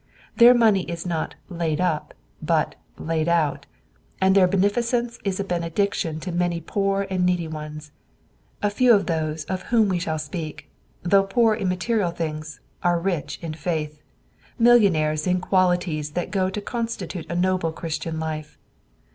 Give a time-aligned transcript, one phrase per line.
[0.35, 3.67] Their money is not laid up, but laid out,
[4.19, 7.91] and their beneficence is a benediction to many poor and needy ones.
[8.63, 10.71] A few of those of whom we shall speak,
[11.03, 17.29] though poor in material things, are rich in faith—millionaires in qualities that go to constitute
[17.29, 18.57] a noble Christian life.